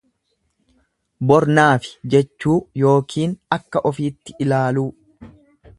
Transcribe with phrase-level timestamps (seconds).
[1.31, 2.57] Bor naafi jechuu
[2.87, 4.89] yookiin akka ofiitti ilaaluu.